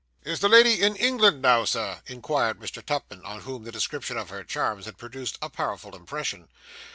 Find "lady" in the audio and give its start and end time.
0.49-0.81